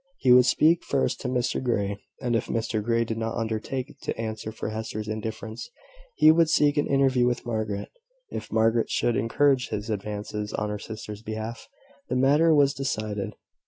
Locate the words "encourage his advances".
9.15-10.53